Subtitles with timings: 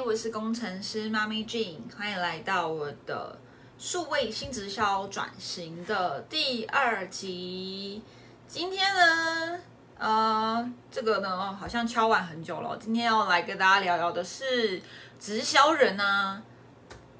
[0.00, 3.38] 我是工程师妈咪 Jean，欢迎来到我的
[3.78, 8.02] 数位新直销转型的第二集。
[8.48, 9.60] 今天呢，
[9.98, 12.76] 呃，这个呢好像敲完很久了。
[12.78, 14.82] 今天要来跟大家聊聊的是
[15.20, 16.42] 直销人啊。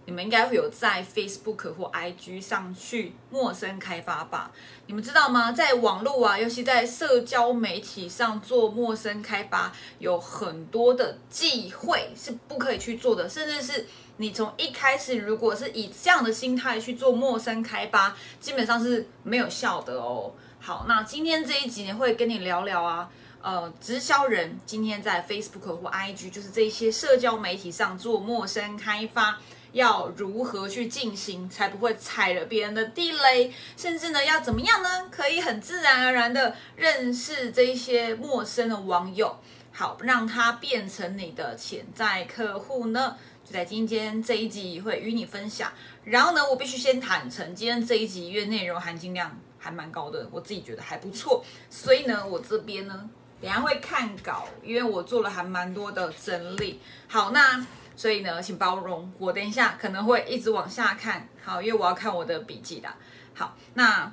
[0.07, 4.51] 你们应该会有在 Facebook 或 IG 上去陌生开发吧？
[4.87, 5.51] 你们知道吗？
[5.51, 13.87] 在网络啊，尤其在社交媒体上做陌生开发，有很多的忌讳是不可以去做的，甚至是
[14.19, 20.33] 你从一开始如果是以这样的心态去做陌生开发，基本上是没有效的哦。
[20.61, 23.09] 好，那今天这一集呢，会跟你聊聊啊，
[23.41, 29.39] 呃，直销人今天在 Facebook 或 IG，就是这些社交媒体上做陌生开发。
[29.75, 33.53] 要如何去进行，才不会踩了别人的地雷？
[33.77, 35.09] 甚至呢，要怎么样呢？
[35.11, 39.37] 可以很自然而然的认识这些陌生的网友，
[39.73, 43.17] 好让他变成你的潜在客户呢？
[43.45, 45.73] 就在今天这一集会与你分享。
[46.05, 56.81] 然后呢，我必须先坦诚，今天这一集因为内容含金量还蛮高的，我自己觉得还不错，所以呢，我这边呢，等下会看稿，因为我做了还蛮多的整理。
[57.09, 57.67] 好，那。
[57.97, 62.89] 所以呢，请包容我，等一下可能会一直往下看，好，因为我要看我的笔记的。
[63.35, 64.13] 好，那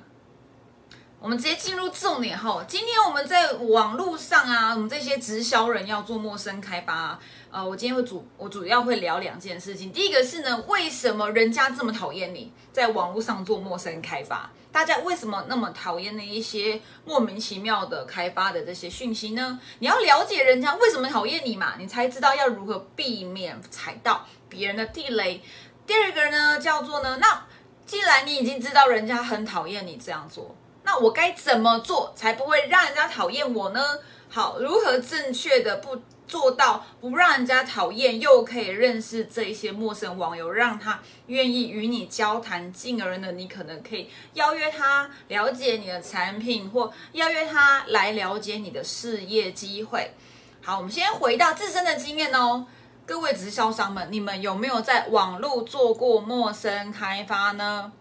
[1.20, 2.64] 我们直接进入重点哈。
[2.66, 7.18] 今天我们在网络上啊，我们这些直销人要做陌生开发，
[7.50, 9.92] 呃，我今天会主我主要会聊两件事情。
[9.92, 14.50] 第一个是呢，为什么人家这么讨厌你在网络上做陌生开发？
[14.72, 19.60] 大家为什么那么讨厌那一些莫名其妙的开发的这些讯息呢？
[19.80, 25.42] 你要了解人家为什么讨厌你嘛，你才知道要如何避免踩到别人的地雷。
[25.86, 27.46] 第二个呢，叫做呢，那
[27.84, 33.80] 既然你已经知道人家很讨厌你这样做，那我该怎么做才不会让人家讨厌我呢？
[34.30, 36.00] 好，如何正确的不？
[36.26, 50.12] 做到不让人家讨厌，又可以认识这一些陌生网友，让他愿意与你交谈，进而呢，你可能可以邀约他了解你的产品，或邀约他来了解你的事业机会。
[50.62, 52.66] 好，我们先回到自身的经验哦，
[53.04, 57.92] 各位直销商们，你们有没有在网络做过陌生开发呢？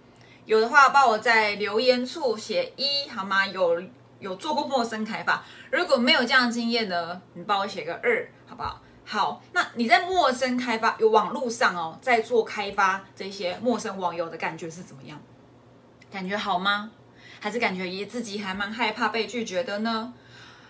[0.46, 3.46] 有的话，帮我在留言处写一好吗？
[3.46, 3.84] 有。
[4.22, 8.82] 有做过陌生开发，如果没有这样经验呢，你帮我写个二，好不好？
[9.06, 15.18] 好，那你在陌生开发有网络上哦，在做开发这些陌生网友的感觉是怎么样？
[16.12, 16.92] 感觉好吗？
[17.40, 20.14] 还是感觉也自己还蛮害怕被拒绝的呢？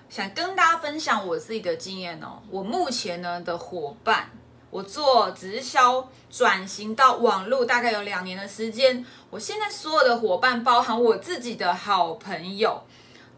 [0.07, 2.43] 想跟大家分享我自己的经验哦。
[2.51, 4.29] 我目前呢的伙伴，
[4.69, 12.83] 我做直销转型到网络大概有两年的时间，我现在所有的伙伴，包含我自己的好朋友。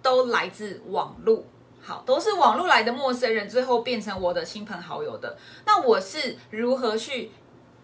[0.04, 1.46] 都来自网络，
[1.86, 5.38] 好，都是网络来的陌生人，最后变成我的亲朋好友的。
[5.66, 7.30] 那我是如何去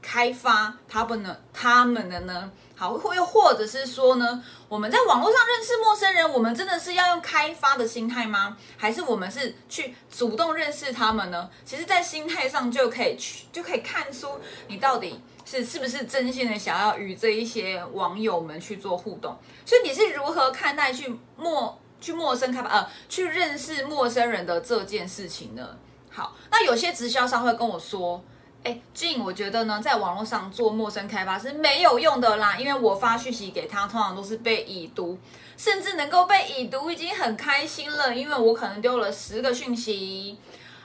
[0.01, 1.35] 开发他们呢？
[1.53, 2.49] 他们的呢？
[2.77, 4.41] 好，或又或者是说呢？
[4.69, 8.55] 我们在网络上认识陌生人，我们真的是要用开发的心态吗？
[8.77, 11.49] 还是我们是去主动认识他们呢？
[11.65, 19.37] 其实，在心态上就可以去，就可以看出你到底是是不是真心的想要与这一些网友们去做互动。
[19.65, 21.77] 所以，你是如何看待去陌？
[22.01, 25.77] 去陌生开发，呃，去认识陌生人的这件事情呢？
[26.09, 28.23] 好，那有些直销商会跟我说，
[28.63, 35.17] 哎静我觉得呢，在网络上做陌生开发是没有用的啦，因为我发讯息给他，通常都是被已读，
[35.55, 40.37] 甚至能够被已读已经很开心了，因为我可能丢了十个讯息，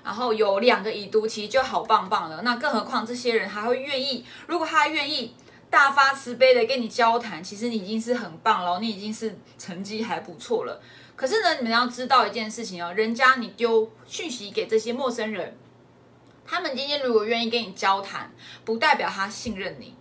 [0.04, 2.42] 然后有两个已读，其实就好棒棒了。
[2.42, 5.34] 那更何况这些人还会愿意，如果他愿意。
[5.70, 10.80] 大发慈悲的跟你交谈，其实你已经是很棒了，你已经是成绩还不错了。
[11.16, 15.56] 可是呢，你们要知道一件事情哦，人家你丢讯息给这些陌生人，
[16.44, 18.32] 他们今天如果愿意跟你交谈，
[18.64, 19.94] 不代表他信任你，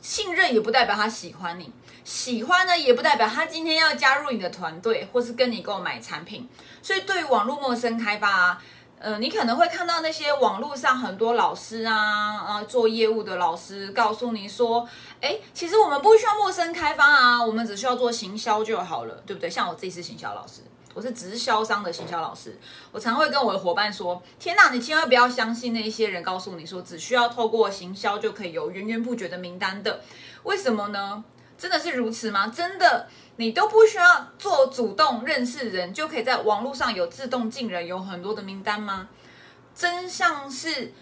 [0.00, 1.72] 信任也不代表他喜欢你，
[2.04, 6.48] 喜欢呢也不代表他今天要加入你的团队，或是跟你购买产品。
[6.82, 8.62] 所以对于网络陌生开发啊。
[9.04, 11.94] 呃，你可能会看到那些网络上很多老师啊，
[12.38, 14.88] 啊，做业务的老师告诉你说，
[15.20, 19.50] 哎，其实我们不需要陌生开发啊，我们只需要做行销就好了，对不对？
[19.50, 20.62] 像我自己是行销老师，
[20.94, 22.58] 我是直销商的行销老师，
[22.92, 30.00] 我常会跟我的伙伴说，天哪，你千万不要相信那些人告诉你说，只需要透过行销就可以有源源不绝的名单的，
[30.44, 31.22] 为什么呢？
[31.64, 32.48] 真的是如此吗？
[32.48, 33.08] 真的？
[33.36, 39.08] 你都不需要做主动认识人，就可以在网络上有自动进人，有很多的名单吗？
[39.74, 40.92] 真相是，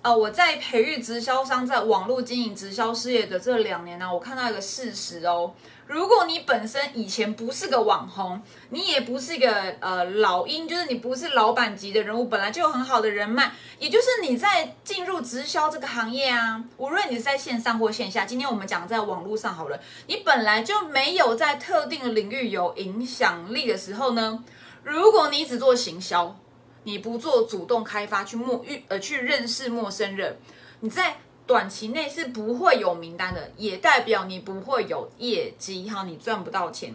[0.00, 5.52] 呃，我在培育直销商，在网络经营直销事业的这两年呢，我看到一个事实哦。
[5.88, 24.44] 如果你本身以前不是个网红，你也不是一个呃老鹰，就是你不是老板级的人物，本来就有很好的人脉，也就是你在进入直销这个行业啊，无论你是在线上或线下，今天我们讲在网络上好了，你本来就没有在特定的领域有影响力的时候呢，
[24.84, 26.36] 如果你只做行销。
[26.84, 30.38] 你不做主动开发去陌遇呃去认识陌生人，
[30.80, 31.18] 你在
[31.48, 36.94] 短期内是不会有名单的，也代表你不会有业绩哈，你赚不到钱。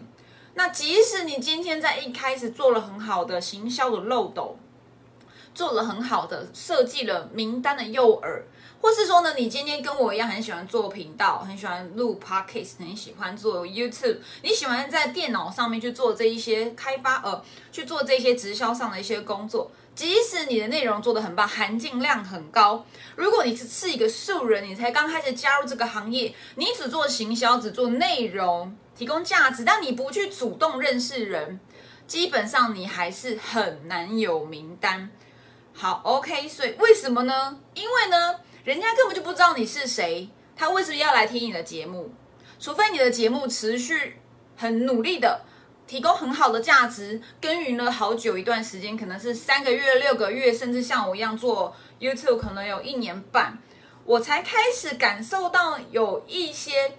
[0.54, 4.56] 那即使你今天在一开始做了很好的行销的漏斗，
[5.52, 8.42] 做了很好的设计了名单的诱饵。
[8.80, 17.42] 或是说呢，你今天跟我一样很喜欢做频道，很喜欢录 podcast，很喜欢做 YouTube，你喜欢在电脑上面去做这一些开发，呃，
[17.72, 19.70] 去做这些直销上的一些工作。
[19.94, 22.84] 即使你的内容做得很棒，含金量很高，
[23.16, 31.60] 如果你是是一个素人，你才刚开始加入这个行业，你只做行销，只做内容，提供价值，但你不去主动认识人，
[32.06, 35.10] 基本上你还是很难有名单。
[35.72, 37.58] 好，OK，所以为什么呢？
[37.74, 38.40] 因为呢？
[38.64, 42.12] 人家根本就不知道你是谁，他为什么要来听你的节目？
[42.58, 44.18] 除非你的节目持续
[44.56, 45.44] 很努力的
[45.86, 53.58] 提供很好的价值，耕耘了好久一段时间，可能是三个月、六个月，甚至像我一样做 YouTube，可能有一年半，
[54.04, 56.92] 我才开始感受到有一些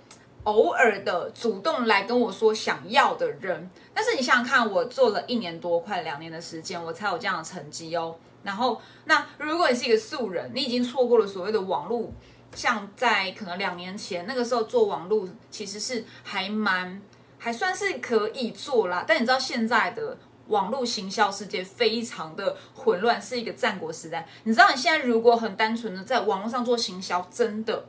[0.44, 3.70] 偶尔的主动来跟我说想要的人。
[3.94, 8.16] 但是你想想看，我做了一年多，快两年的时间，我才有这样的成绩哦。
[8.44, 12.14] 然后，那如果你是一个素人，你已经错过了所谓的网络，
[12.54, 17.02] 像在可能两年前那个时候做网络，其实是还蛮
[17.46, 19.06] 还算是可以做啦。
[19.08, 24.28] 但你知道现在的网络行销世界非常的混乱，是一个战国时代。
[24.46, 27.86] 你知道你现在如果很单纯的在网络上做行销，真的，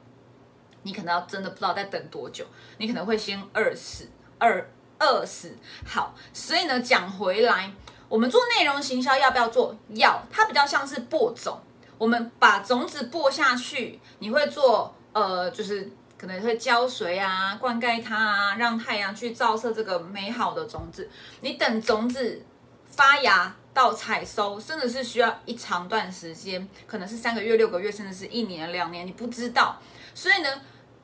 [0.83, 2.45] 你可能要真的不知道在等多久，
[2.77, 4.07] 你可能会先饿死，
[4.41, 4.67] 饿
[4.99, 5.57] 饿死。
[5.87, 7.73] 好，所以呢，讲回来。
[8.11, 9.75] 我们做内容行销要不要做？
[9.95, 11.59] 要，它比较像是播种。
[11.97, 15.91] 我们把种子播下去，你会做呃，就是
[16.27, 21.09] 可能会浇水啊，灌溉它啊，让太阳去照射这个美好的种子。
[21.41, 22.43] 你等种子
[22.85, 29.79] 发芽到采收，真的是需要一长段时间，可能是三个月、六个月，甚至是一年、两年，你不知道。
[30.15, 30.49] 所以呢，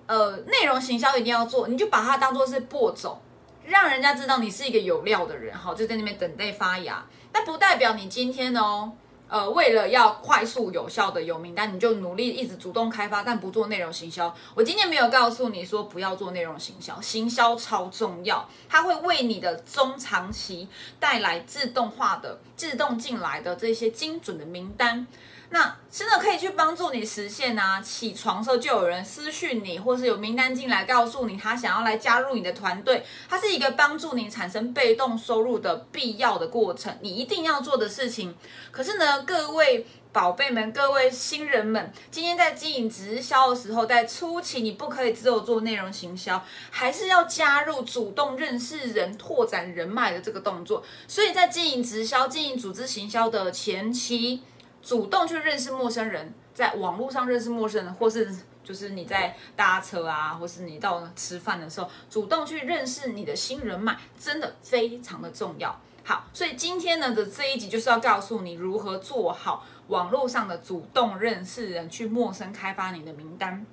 [0.06, 3.20] 呃，内容行销一定要做，你就把它当做是播种。
[3.64, 7.06] 让人家知道你是一个有料的人，好，就在那边等待发芽。
[7.30, 8.92] 但不代表你今天哦，
[9.32, 14.34] 呃，为了要快速有效的有名单，你就努力一直主动开发，但不做内容行销。
[14.54, 20.68] 我今天没有告诉你说不要做内容行销，行销超重要，它会为你的中长期
[21.00, 25.06] 带来自动化的、自动进来的这些精准的名单。
[25.52, 27.78] 那真的可以去帮助你实现啊！
[27.78, 38.34] 起床时候就有人私讯你，或是有名单进来告诉你他想要来加入你的团队，它是一个帮助你产生被动收入的必要的过程，你一定要做的事情。
[38.70, 50.82] 可是呢，各位宝贝们，各位新人们，今天在经营直销的时候，在初期你不可以只有做内容行销，还是要加入主动认识人、拓展人脉的这个动作。
[51.06, 54.40] 所以在经营直销、经营组织行销的前期。
[54.82, 58.34] 主动去认识陌生人，在网络上认识陌生人，或是
[58.64, 65.80] 就是你在搭车啊，或是你到吃饭的时候，主动去认识你的新人脉，真的非常的重要。
[66.04, 73.64] 好，所以今天呢的这一集就是要告诉你如何做好网络上的主动认识人，去陌生开发你的名单。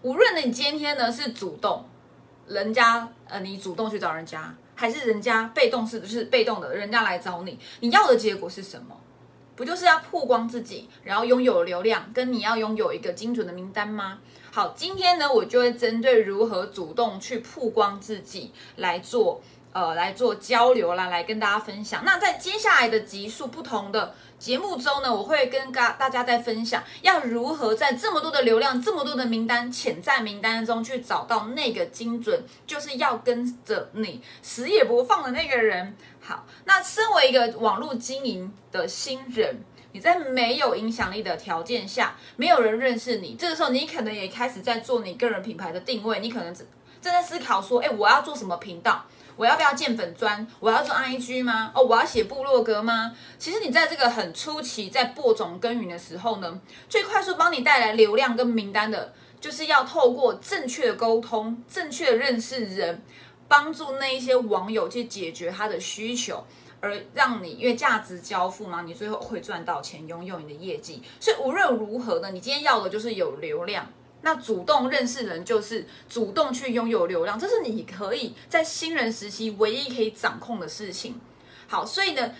[0.00, 1.84] 无论你今天呢是主动，
[2.46, 8.98] 人家呃你主动去找人家，还是人家被动式就是被动的，人家来找你，你要的结果是什么？
[9.58, 14.20] 不就是要曝光自己，然后拥有流量，跟你要拥有一个精准的名单吗？
[14.52, 19.40] 好，今天呢，我就会针对如何主动去曝光自己来做，
[19.78, 22.02] 呃，来做交流啦，来跟大家分享。
[22.04, 35.94] 那在接下来的集数不同的节目中呢，我会跟大大家在分享，要如何在这么多的流量、这么多的名单、潜在名单中去找到那个精准，就是要跟着你死也不放的那个人。
[36.20, 46.66] 好，那身为一个网络经营的新人，你在没有影响力的条件下，没有人认识你，这个时候你可能也开始在做你个人品牌的定位，你可能正
[47.00, 49.04] 在思考说，哎，我要做什么频道？
[49.38, 50.44] 我要不要建粉砖？
[50.58, 51.70] 我要做 IG 吗？
[51.72, 53.16] 哦，我要写部落格吗？
[53.38, 63.00] 其实你在这个很初期在播种耕耘的时候呢，最快速帮你带来流量跟名单的，就是要透过正确的沟通，正确的认识人。
[63.46, 66.44] 帮助那一些网友去解决他的需求，
[66.80, 71.02] 而让你因为价值交付嘛，你最后会赚到钱，拥有你的业绩。
[71.18, 73.90] 所以无论如何呢，你今天要的就是有流量。
[74.22, 81.20] 那主动认识人就是主动去拥有流量，这是你可以在新人时期唯一可以掌控的事情。
[81.66, 82.32] 好，所以呢，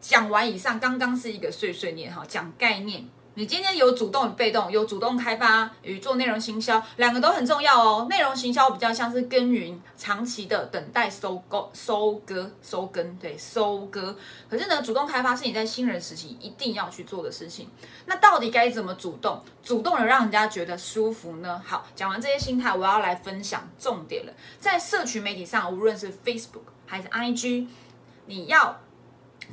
[0.00, 3.08] 讲完以上，刚刚是一个碎碎念哈，讲概念。
[3.38, 8.08] 你今天有主动与被动，有主动开发与做内容行销，两个都很重要哦。
[8.10, 14.16] 内容行销比较像是耕耘，长期的等待收购、收割、收根，对，收割。
[14.50, 17.68] 可是呢，主动开发是你在新人时期一定要去做的事情。
[18.06, 21.62] 那到底该怎么主动，主动的让人家觉得舒服呢？
[21.64, 24.32] 好，讲完这些心态，我要来分享重点了。
[24.58, 27.68] 在社群媒体上，无论是 Facebook 还是 IG，
[28.26, 28.80] 你要。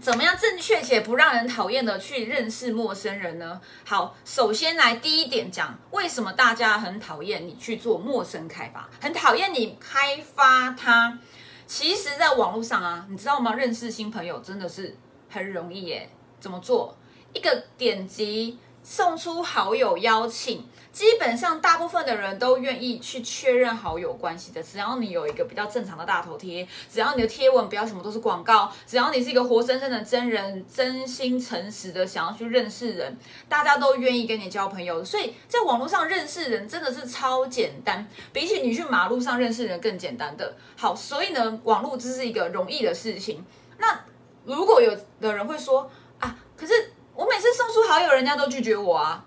[0.02, 3.60] 怎么样正确且不让人讨厌的去认识陌生人呢？
[3.86, 11.18] 好，首先来第一点讲，为什么大家很讨厌你去做陌生开发，很讨厌你开发他？
[11.66, 13.56] 其实，在网络上啊，你知道吗？
[13.56, 14.96] 认识新朋友真的是
[15.30, 16.10] 很容易耶。
[16.40, 16.96] 怎么做？
[17.34, 18.60] 一个点击。
[18.86, 20.64] 送出好友邀请，
[20.94, 24.62] 基本上大部分的人都愿意去确认好友关系的。
[24.62, 33.18] 只要你有一个比较正常的大头贴，只要你的贴文不要什么都是广告，只要你是一个活生生的真人，真心诚实的想要去认识人，
[33.50, 35.04] 大家都愿意跟你交朋友。
[35.04, 40.56] 所以在网络上认识人真的是超简单，比起你去马路上认识人更简单的。
[40.78, 43.44] 好，所以呢，网络这是一个容易的事情。
[43.80, 44.00] 那
[44.46, 45.90] 如果有的人会说
[46.20, 46.92] 啊，可是。
[47.16, 49.26] 我每次送出好友，人家都拒绝我啊。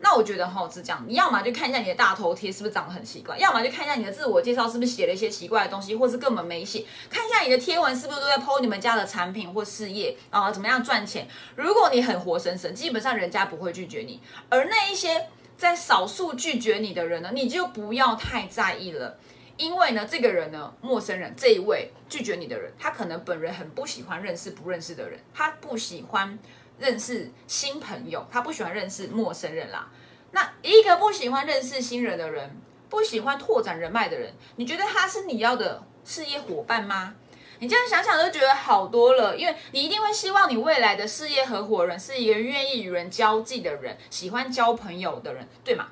[0.00, 6.84] 那我觉得哈是这样，你要么就看一下你的大头贴是不是长得很奇怪，要么就看一下你的自我介绍是不是写了一些奇怪的东西，或是根本没写。
[7.08, 11.26] 看一下你的贴文是不是都在剖你们家的产品或事业啊，怎么样赚钱？
[11.56, 14.20] 如果你很活生生，基本上人家不会拒绝你。
[14.50, 19.16] 而那一些在少数拒绝你的人呢，你就不要太在意了，
[19.56, 26.38] 因为呢，这个人呢，陌生人这一位拒绝你的人，他可能本人很不喜欢认识不认识的人，他不喜欢。
[26.78, 29.90] 认识新朋友，他不喜欢认识陌生人啦。
[30.32, 37.14] 那一个不喜欢认识新人的人，不喜欢拓展人脉的人，你觉得他是你要的事业伙伴吗？
[37.60, 45.86] 你这样想想都觉得好多了，因为你一定会希望你未来的事业合伙人是一个愿意与人交际的人，喜欢交朋友的人，对吗？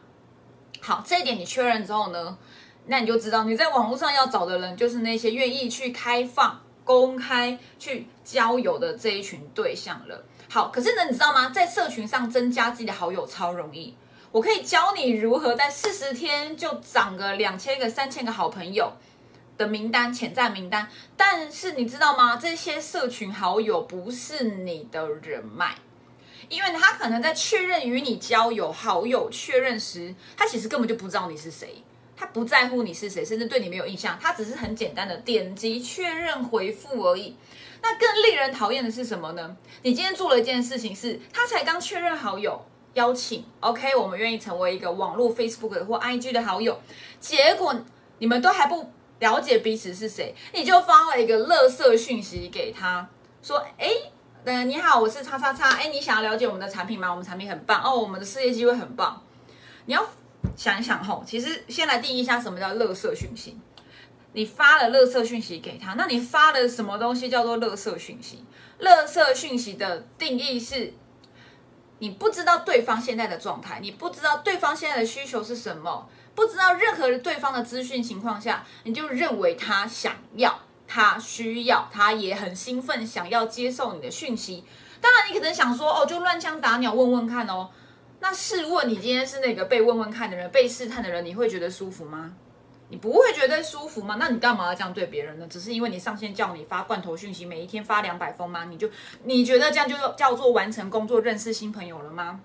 [0.80, 2.36] 好，这一点你确认之后呢，
[2.86, 10.24] 那你就知道你在网络上要找的人，就是那些愿意去开放、公开去交友的这一群对象了。
[10.52, 11.49] 好，可是呢，你知道吗？
[11.49, 13.97] 在社群上增加自己的好友超容易。
[14.30, 18.92] 我可以教你如何在四十天就涨个两千个、三千个好朋友
[19.56, 20.87] 的名单、潜在名单。
[21.16, 22.37] 但是你知道吗？
[22.37, 25.75] 这些社群好友不是你的人脉，
[26.50, 31.82] 因为他可能在确认与你交友好友确认时，他其实根本就不知道你是谁，
[32.14, 37.35] 他不在乎你是谁，甚至对你没有印象，他只是很简单的点击确认回复而已。
[37.82, 39.56] 那更令人讨厌的是什么呢？
[39.82, 46.80] 你今天做了一件事情，是他才刚确认好友邀请，OK，我们愿意成为一个网络 Facebook 或 IG 的好友，
[47.18, 47.74] 结果
[48.18, 53.08] 你们都还不了解彼此是谁，你就发了一个垃圾讯息给他，
[53.42, 53.90] 说，哎，
[54.44, 57.10] 嗯，你好，我是叉叉叉，哎，你想要了解我们的产品吗？
[57.10, 59.20] 我们产品很棒哦，我们的事业机会很棒。
[59.86, 60.06] 你要
[60.54, 63.58] 想一想吼，其实先来定义一下什么叫垃圾讯息。
[64.34, 68.44] 你发了垃圾讯息给他，那你发了什么东西叫做垃圾讯息？
[68.80, 70.94] 垃圾讯息的定义是，
[71.98, 84.64] 你不知道对方现在的状态，你不知道对方现在的需求是什么，不知道任何对方的资讯情况下，你就认为他想要，他需要，他也很兴奋，想要接受你的讯息。
[85.00, 87.68] 当然，你可能想说，哦，就乱枪打鸟问问看哦。
[88.20, 92.32] 那试问你今天是那个被问问看的人，被试探的人，你会觉得舒服吗？
[92.92, 94.16] 你不会觉得舒服吗？
[94.20, 95.46] 那你干嘛要这样对别人呢？
[95.49, 98.66] 只是因为你上线叫你发罐头讯息，每一天发两百封吗？
[98.66, 98.87] 你就
[99.25, 102.40] 你觉得这样就叫做完成工作、认识新朋友了吗？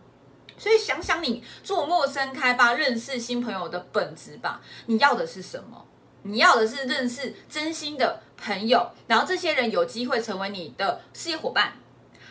[0.57, 4.61] 所以想想你做陌生开发、认识新朋友的本质吧。
[4.85, 5.85] 你要的是什么？
[6.21, 11.73] 你要的是认识真心的朋友，然后这些人有机会成为你的事业伙伴。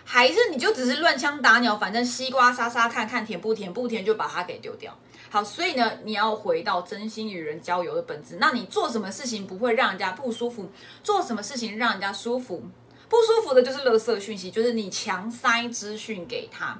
[0.08, 4.96] 还是你就只是乱枪打鸟，反正西瓜沙沙看看甜不甜，不甜就把它给丢掉。
[5.28, 8.38] 好，所以呢，你要回到真心与人交友的本质。
[8.40, 10.70] 那你做什么事情不会让人家不舒服？
[11.02, 12.62] 做什么事情让人家舒服？
[13.08, 16.78] 不舒服的就是垃圾讯息，就是你强塞资讯给他。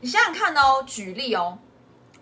[0.00, 1.58] 你想想看哦，举例哦，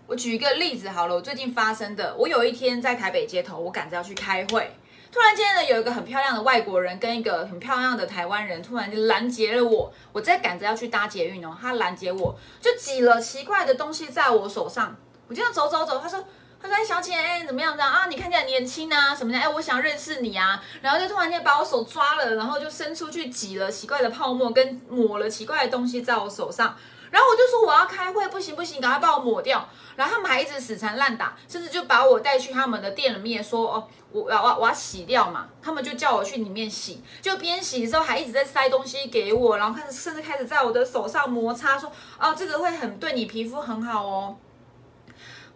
[0.07, 4.71] 我举一个例子好了，我最近发生的，我有一天在台北街头，我赶着要去开会。
[5.11, 9.93] 突然间呢，有一个很漂亮的外国人跟一个很漂亮的台湾人，突然就拦截了我。
[10.11, 14.97] 我在赶着要去搭捷运哦，他拦截我，就挤了奇怪的东西在我手上。
[15.27, 16.23] 我就要走走走，他说
[16.61, 18.05] ：“他说：“，小姐，哎，怎么样的啊？
[18.07, 19.39] 你看起来年轻啊，什么的？
[19.39, 26.77] 哎，我想认识你啊。”然后就突然间把我手抓了，然后就伸出去挤了奇怪的泡沫，跟抹了奇怪的东西在我手上。
[27.11, 29.67] 然后我就说我要开会，不行不行，赶快把我抹掉。
[29.95, 41.89] 然后他们还一直死缠烂打，甚至就把我带去他们的店里面说：“哦，我要我我要洗掉嘛。”他们就叫我去里面洗，就边洗的时候还一直在塞东西给我，然后开始甚至开始在我的手上摩擦，说
[42.19, 44.35] ：“哦，这个会很对你皮肤很好哦。”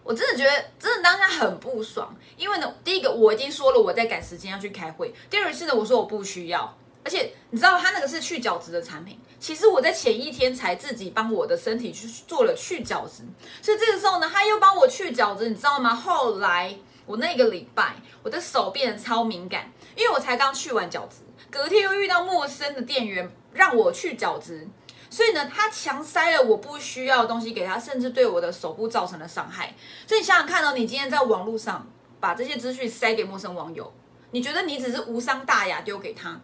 [0.09, 13.21] 我真的觉得，真的当下很不爽，因为呢，第一个我已经说了我在赶时间要去开会，第二次呢，我说我不需要，而且你知道他那个是去角质的产品，其实我在前一天才自己帮我的身体去做了去角质，
[13.61, 15.93] 所以这个时候呢，他又帮我去角质，你知道吗？
[15.93, 16.75] 后来
[17.05, 21.17] 我那个礼拜我的手变得超敏感，因为我才刚去完角质，
[21.51, 24.67] 隔天又遇到陌生的店员让我去角质。
[25.09, 29.73] 所以呢，他强塞了我不需要的东西给他，甚至对我的手部造成了伤害。
[30.05, 31.87] 所以你想想看哦，你今天在网络上
[32.19, 33.91] 把这些资讯塞给陌生网友，
[34.31, 36.39] 你觉得你只是无伤大雅丢给他，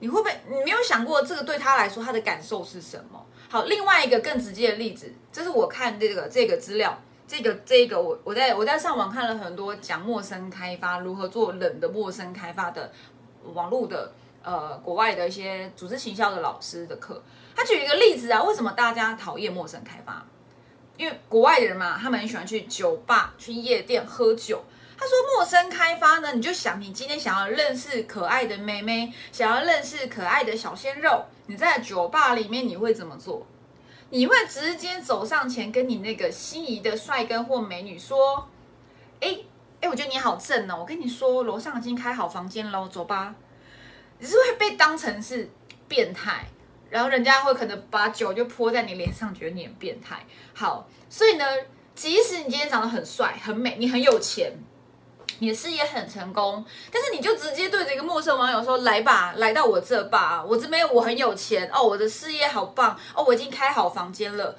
[0.00, 0.40] 你会不会？
[0.50, 3.24] 你没有想过这个对他来说他的感受是什么？
[3.48, 12.92] 好，另外一个更直接的例子，这是我看这个这个资料，这个这个我我在我在上网看了很多讲陌生开发如何做冷的陌生开发的
[13.54, 17.22] 网络的呃国外的一些组织行销的老师的课。
[17.54, 20.24] 他举一个例子啊，为什么大家讨厌陌生开发？
[20.96, 24.64] 因为国外的人嘛，他们很喜欢去酒吧、去夜店喝酒。
[24.96, 33.46] 他说陌生开发呢，你就想你今天想要认识可爱的妹妹，想要认识可爱的小鲜肉，你在酒吧里面你会怎么做？
[34.10, 38.48] 你会直接走上前跟你那个心仪的帅哥或美女说
[39.20, 39.36] ：“哎
[39.80, 43.34] 哎，我觉得你好正哦，我跟你说，楼上已经开好房间喽，走吧。”
[44.20, 45.50] 你是会被当成是
[45.88, 46.46] 变态。
[46.94, 50.24] 然后人家会可能把酒就泼在你脸上，觉得你很变态。
[50.54, 51.44] 好，所以呢，
[51.92, 54.52] 即使你今天长得很帅、很美，你很有钱，
[55.40, 64.56] 你的事业很成功，但是你就直接对着一个陌生网友说：“来吧，来到我这吧，我这边我很有钱哦，我的事业好棒哦，我已经开好房间了。”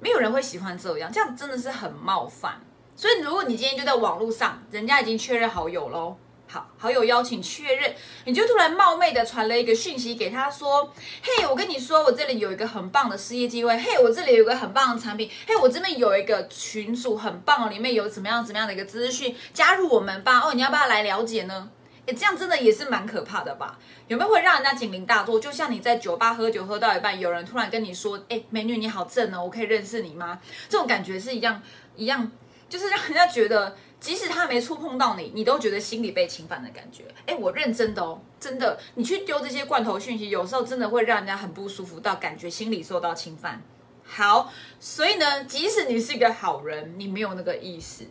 [0.00, 2.58] 没有人会喜欢这样，这样真的是很冒犯。
[2.96, 6.16] 所以如果你今天就在网络上，人家已经确认好友喽。
[6.50, 10.90] 好，好友邀请确认，你就突然冒昧的传了一个讯息给他，说
[11.22, 13.76] ：“嘿，我跟你说，我这里有一个很棒的事业机会。
[13.76, 15.30] 嘿，我这里有个很棒的产品。
[15.46, 20.40] 嘿，我这边有一个群组很棒，里面有怎么样怎么样的一个资讯，加入我们吧。
[20.40, 21.70] 哦，你要不要来了解呢？
[22.06, 23.78] 诶，这样真的也是蛮可怕的吧？
[24.06, 25.38] 有没有会让人家警铃大作？
[25.38, 30.40] 就像你在酒吧喝酒喝到一半，有人突然跟你说：，哎，美女你好正哦，我可以认识你吗？
[30.66, 31.60] 这种感觉是一样
[31.94, 32.32] 一样，
[32.70, 37.04] 就是让人家觉得。”即使他没触碰到你，你都觉得心里被侵犯的感觉。
[37.26, 43.60] 哎，我认真的哦，真的，你去丢这些罐头讯息，有时候真的会让人家很不舒服，到感觉心里受到侵犯。
[44.04, 48.04] 好，所以呢，即使你是一个好人，你没有那个意思，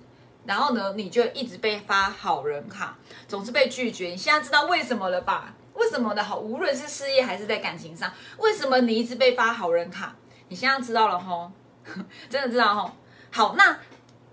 [0.46, 2.98] 然后呢，你就一直被发好人卡，
[3.28, 4.10] 总是被拒绝。
[4.10, 5.56] 你现在知道为什么了吧？
[5.74, 6.38] 为什么的好？
[6.38, 10.16] 无论是事业还是在感情上，为什么你一直被发好人卡？
[10.50, 11.52] 你现在知道了吼，
[12.30, 12.92] 真的知道吼。
[13.32, 13.78] 好，那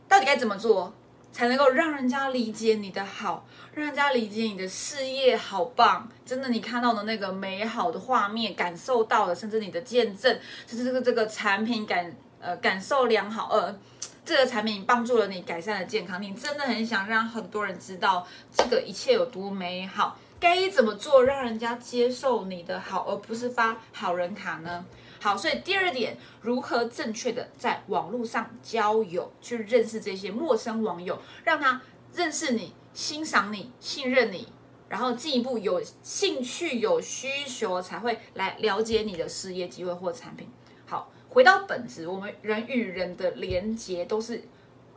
[0.08, 0.92] 到底该怎么做？
[1.34, 3.44] 才能够让人家理解你的好，
[3.74, 6.08] 让人家理解你的事业好棒。
[6.24, 13.76] 真的，你看到的那个美好的画面，感受到的，甚至你的见证，甚至这个这个产品感呃感受良好，呃，
[14.24, 20.16] 这个产品帮助了你改善了健康，你真的很想让很多人知道这个一切有多美好。
[20.38, 24.84] 该怎么做让人家接受你的好，而不是发好人卡呢？
[25.24, 31.80] 好，所以第二点，如何正确的在网络上交友，去认识这些陌生网友，让他
[32.12, 34.46] 认识你、欣赏你、信任你，
[34.86, 40.46] 然后进一步有兴趣、有需求才会来了解你的事业机会或产品。
[40.84, 44.44] 好，回到本质，我们人与人的连接都是，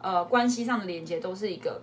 [0.02, 1.82] 呃，关系上的连接都是一个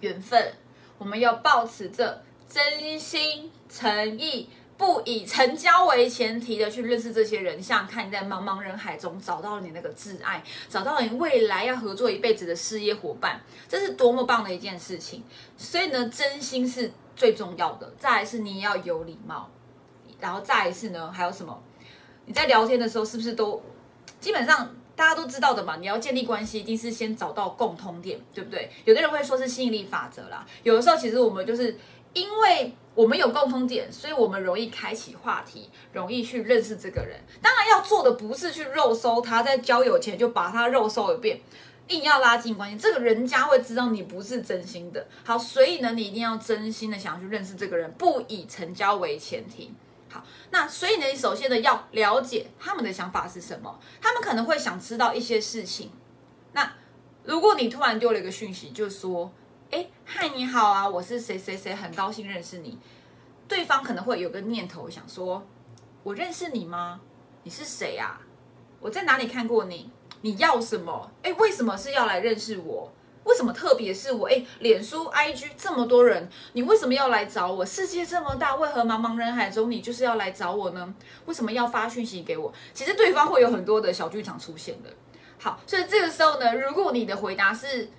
[0.00, 0.54] 缘分，
[0.96, 4.48] 我们要保持着真心诚意。
[4.78, 15.24] 不以成交为前提的去认识这些人，像看你在茫茫人海中找到了你那个挚爱，找到了你未来要合作一辈子的事业伙伴，这是多么棒的一件事情。
[15.56, 17.92] 所以呢，真心是最重要的。
[17.98, 19.50] 再来是你要有礼貌，
[20.20, 21.60] 然后再一次呢，还有什么？
[22.26, 23.60] 你在聊天的时候是不是都
[24.20, 25.76] 基本上大家都知道的嘛？
[25.78, 28.70] 你要建立关系，一定是先找到共通点，对不对？
[28.84, 31.76] 有的人会说是吸引力法则啦，有的时候其实我们就是
[32.12, 32.72] 因为。
[32.98, 37.16] 我们有共通点，所以我们容易开启话题，容易去认识这个人。
[37.40, 41.40] 当然要做的不是去肉搜他，在交友前就把他肉搜一遍，
[41.86, 45.06] 硬要拉近关系，这个人家会知道你不是真心的。
[45.24, 49.72] 好，所以呢，你一定要真心的想要去认识这个人，不以成交为前提。
[50.10, 55.92] 好，那所以呢，你首先呢要了解他们的想法是什么，他们可能会想知道一些事情。
[56.52, 56.72] 那
[57.22, 59.32] 如如果你突然丢了一个讯息，就说，
[59.70, 62.78] 哎，嗨，你好啊，我是谁谁谁，很高兴认识你。
[63.46, 65.46] 对方可能会有个念头想说，
[66.02, 66.98] 我认识你吗？
[67.42, 68.18] 你是谁啊？
[68.80, 69.90] 我在哪里看过你？
[70.22, 71.10] 你要什么？
[71.22, 72.90] 哎，为什么是要来认识我？
[73.24, 74.26] 为什么特别是我？
[74.26, 77.62] 哎，脸书、IG 这么多人，你为什么要来找我？
[77.62, 80.94] 世界这么大，为何茫茫人海中你就是要来找我呢？
[81.26, 82.50] 为什么要发讯息给我？
[82.72, 84.88] 其实对方会有很多的小剧场出现的。
[85.38, 87.90] 好，所以这个时候呢，如果你的回答是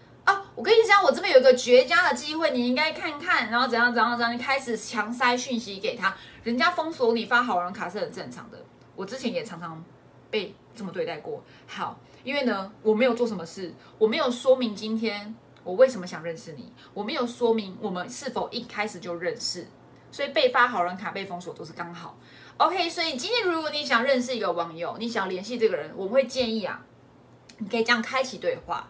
[0.55, 8.57] 我跟你讲，我这边有一个绝佳的机会，你应该看看，然后怎样怎样怎样，你开始强塞讯息给他，人家封锁你发好人卡是很正常的。
[8.95, 9.83] 我之前也常常
[10.29, 11.43] 被这么对待过。
[11.67, 11.99] 好。
[12.21, 19.65] 因为呢，我没有做什么事，我没有说明今天我为什么想认识你，我没有说明我们是否一开始就认识，
[20.11, 22.17] 所以被发好人卡被封锁都是刚好。
[22.57, 26.81] OK，所以今天如果你想认识一个网友，你想联系这个人，我会建议啊，
[27.57, 28.89] 你可以这样开启对话。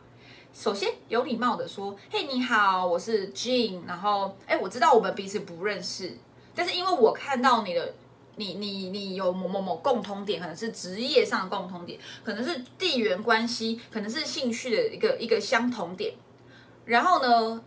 [0.54, 6.18] 首先有礼貌的说：“嘿，你好，我是 Jean。”然后，哎，我知道我们彼此不认识，
[6.54, 7.94] 但是因为我看到你的。
[8.36, 16.14] 你你你有某某某共通点，可能是职业上的共通点，可能是地缘关系，可能是兴趣的一个一个相同点。
[16.86, 17.62] 然后呢，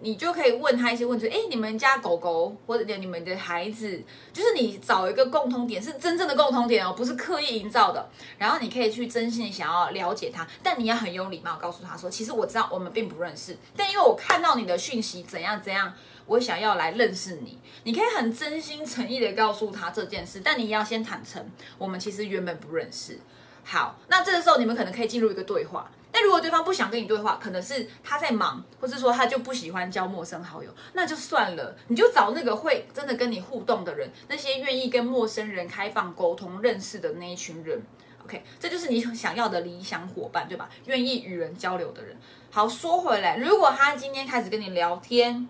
[0.00, 4.02] 你就可以问他一些问题，哎，你们家狗狗或者你们的孩子，
[4.32, 8.08] 就是你找一个共通点，是真正的共通点哦，不是刻意营造的。
[8.36, 15.92] 然后你可以去真心想要了解他，但你要很有礼貌，告诉他说，其实我知道我们并不认识，但因为我看到你的讯息怎样怎样。
[16.26, 23.18] 我想要来认识你，你可以很真心诚意的告诉他这件事，但你要先坦诚，我们其实原本不认识。
[23.62, 25.90] 好，那这个时候你们可能可以进入一个对话。
[26.14, 37.82] 那如果对方不想跟你对话，可能是他在忙，或者说他就不喜欢交陌生好友，那就算了，你就找那个会真的跟你互动的人，那些愿意跟陌生人开放沟通、认识的那一群人。
[38.22, 40.70] OK，这就是你想要的理想伙伴，对吧？
[40.86, 42.16] 愿意与人交流的人。
[42.50, 45.48] 好，说回来，如果他今天开始跟你聊天。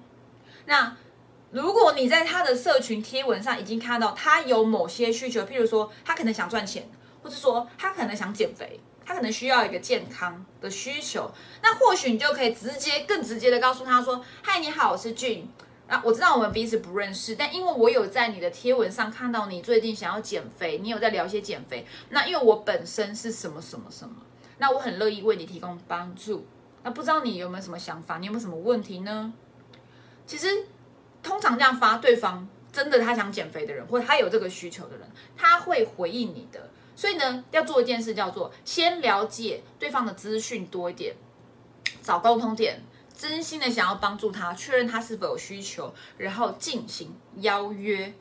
[0.64, 0.96] 那
[1.50, 6.88] 如果你在他的社群贴文上已经看到他有某些需求，譬如说他可能想赚钱，
[7.22, 11.30] 或者说他可能想减肥，他可能需要一个健康的需求，
[11.62, 15.48] 那或许你就可以直接更直接的告诉他说：“嗨，你好，我是俊。
[15.86, 21.86] 啊，我知道我们彼此不认识，但因为我有在你的贴文上看到你最近想要减肥，你有在聊一些减肥。
[22.08, 24.14] 那因为我本身是什么什么什么，
[24.56, 26.46] 那我很乐意为你提供帮助。
[26.82, 28.16] 那不知道你有没有什么想法？
[28.16, 29.30] 你有没有什么问题呢？”
[30.26, 30.66] 其实，
[31.22, 36.70] 通常这样发，对方真的他想减肥的人，或者他有这个需求的人，他会回应你的。
[36.96, 41.14] 所以呢，要做一件事，叫做先了解对方的资讯多一点，
[42.02, 42.80] 找沟通点，
[43.16, 48.12] 真心的想要帮助他，确认他是否有需求，然后进行邀约。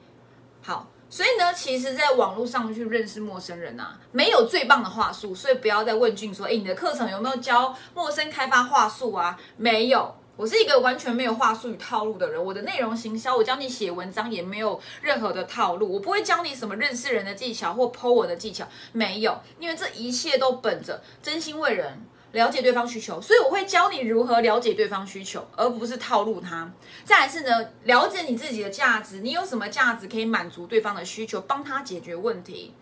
[0.62, 9.38] 好，所以呢，其实，在网络上去认识陌生人啊，没有最棒的话术，所以不要再问俊说，哎，你的课程有没有教陌生开发话术啊？
[9.58, 10.16] 没有。
[10.36, 26.72] 我是一个完全没有话术与套路的人，我的内容行销，我教你写文章也没有任何的套路，我不会教你什么认识人的技巧或剖我的技巧，没有，因为这一切都本着真心为人，了解对方需求，所以我会教你如何了解对方需求，而不是套路他。
[27.06, 32.74] 再来是呢，了解你自己的价值，你有什么价值可以满足对方的需求，帮他解决问题，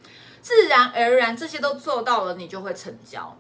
[0.41, 3.37] 自然而然这些都做到了，你就会成交。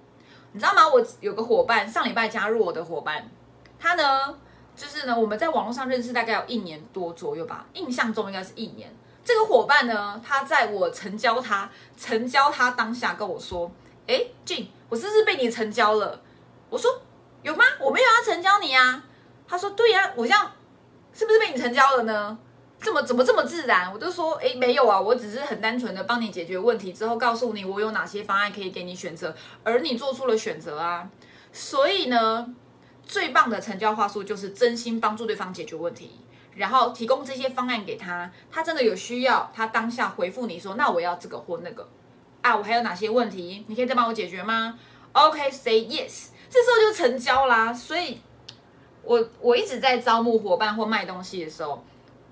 [0.51, 0.85] 你知道吗？
[0.89, 3.31] 我有个伙伴上礼拜加入我的伙伴。
[3.81, 4.37] 他呢，
[4.75, 8.93] 就是呢，我们在网络上认识大概有一年多左右吧，印象中应该是一年。
[9.23, 13.71] 这个伙伴呢，他在我成交他成交他当下跟我说
[14.07, 16.21] ：“哎，俊，我是不是被你成交了？”
[16.69, 17.01] 我说
[17.41, 17.63] ：“有吗？
[17.79, 19.03] 我没有要成交你啊。”
[19.47, 20.51] 他说：“对呀，我这样
[21.13, 22.37] 是不是被你成交了呢？
[22.81, 31.09] 怎么怎么这么自然？”我就说：“哎，没有啊，我只是很单纯的帮你解决问题之后，告诉你我有哪些方案可以给你选择，而你做出了选择啊。
[31.51, 32.53] 所以呢。”
[33.03, 36.19] 最棒的成交话术就是真心帮助对方解决问题，
[36.55, 38.31] 然后提供这些方案给他。
[38.49, 41.89] 他真的有需要，他当下回复你说：“那我要这个或那个
[42.41, 43.65] 啊，我还有哪些问题？
[43.67, 44.79] 你可以再帮我解决吗
[45.11, 47.73] ？”OK，say yes，这时候就成交啦。
[47.73, 48.21] 所以，
[49.03, 51.83] 我我一直在招募伙伴或卖东西的时候，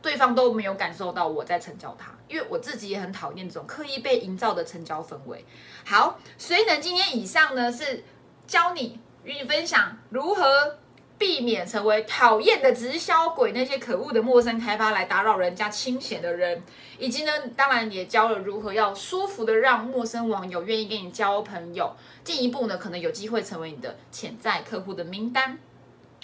[0.02, 5.44] 对方都没有感受到我在成交他，因为我自己也很讨厌这种刻意被营造的成交氛围。
[5.84, 8.04] 好，所以呢，今天以上呢是
[8.48, 9.00] 教你。
[9.24, 10.78] 与你分享如何
[11.18, 16.64] 避免成为讨厌的直销鬼，那些可恶的陌生开发来打扰人家清闲的人，
[16.98, 25.60] 以及呢，当然也教了如何要舒服的让陌生网友愿意跟你交朋友，进一步呢，可能有机会成为你的潜在客户的名单。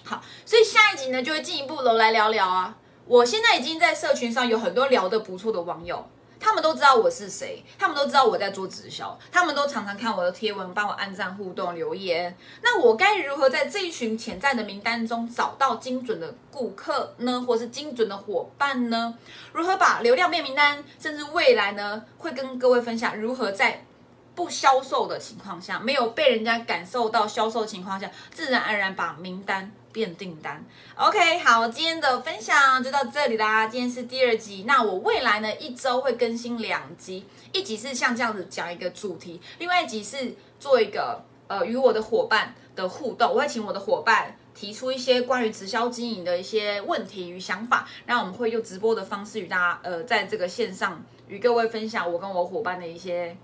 [0.06, 2.78] 好，所以下一集呢，就会进一步的来聊聊啊。
[3.06, 6.08] 我现在已经在社群上有很多聊得不错的网友。
[6.46, 12.38] 他们都知道我是谁，他们都知道我在做直销，他们都常常看我的贴文，帮我按赞、互动、留言。
[12.62, 19.18] 那我该如何在这一群潜在的名单中找到精准的顾客呢，或是精准的伙伴呢？
[19.54, 20.84] 如何把流量变名单？
[21.00, 23.84] 甚至未来呢，会跟各位分享如何在
[24.36, 29.72] 不销售的情况下，没有被人家感受到销售情况下，自然而然把名单。
[29.96, 30.62] 变订单
[30.98, 33.66] ，OK，好，今天的分享就到这里啦。
[33.68, 53.38] 今天是第二集，那我未来呢一周会更新两集，一集是像这样子讲一个主题，另外一集是做一个呃与我的伙伴的互动，我会请我的伙伴提出一些关于直销经营的一些问题与想法，然后我们会用直播的方式与大家呃在这个线上与各位分享我跟我伙伴的一些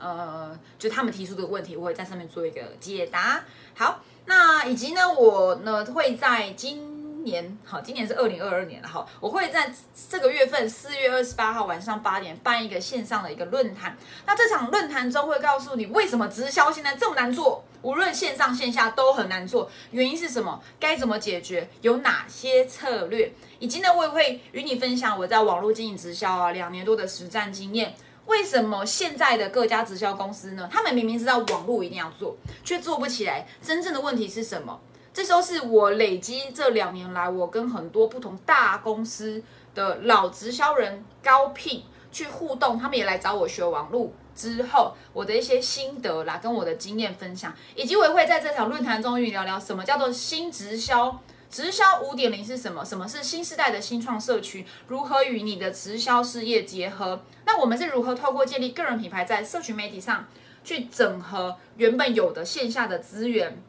[0.00, 3.44] 呃就他们提出的问题，我会在上面做一个解答。
[3.76, 4.02] 好。
[4.24, 9.72] 那以及呢，我呢会在今年，好，今年是二零二二年了，哈，我会在
[10.08, 13.96] 这个月份四月二十八号晚上八点办一个线上的一个论坛。
[14.26, 27.94] 那这场论坛中会告诉你为什么直销现在这么难做，无论线上线下都很难做，原因是什么，该怎么解决，有哪些策略，以及呢，我也会与你分享我在网络经营直销啊两年多的实战经验。
[28.26, 30.68] 为什么现在的各家直销公司呢？
[30.70, 33.46] 他们明明知道网络一定要做，却做不起来。
[33.60, 34.80] 真正的问题是什么？
[35.12, 39.42] 这时候是我累积这两年来，我跟很多不同大公司
[39.74, 51.20] 的老直销人高聘去互动，他们也来找我学网络之后，我的一些心得啦，跟我的经验分享，以及我也会在这场论坛中与你聊聊什么叫做新直销。
[51.52, 52.82] 直销五点零是什么？
[52.82, 54.64] 什么是新时代的新创社群？
[54.88, 57.22] 如何与你的直销事业结合？
[57.44, 60.26] 那我们是如何透过建立个人品牌，在社群媒体上
[60.64, 63.62] 去整合原本有的线下的资源，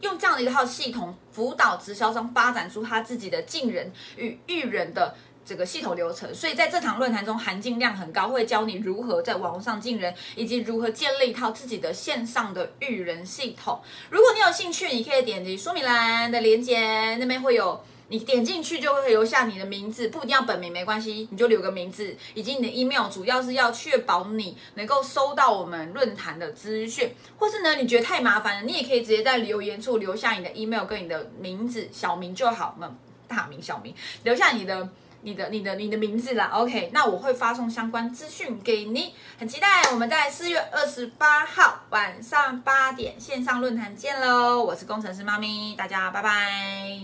[0.00, 5.16] 用这样的一套系统辅导直销商发展出他自己的进人与育人的。
[5.50, 13.80] 这个系统流程，所以在这堂论坛中含金量很高，会教你如何在网络上进人，以及如何建立一套自己的线上的育人系统。
[14.10, 32.88] 如果你有兴趣，你可以点击说明栏的链接，那边会有，你点进去就会留下你的名字，不一定要本名没关系，你就留个名字以及你的 email，主要是要确保你能够收到我们论坛的资讯，或是呢你觉得太麻烦了，你也可以直接在留言处留下你的 email 跟你的名字小名就好，那
[33.26, 34.88] 大名小名留下你的。
[35.22, 44.62] 你的、你的、你的名字啦，OK，那我会发送相关资讯给你，很期待我们在四月二十八号晚上八点线上论坛见喽！
[44.62, 47.00] 我是工程师妈咪，大家拜拜。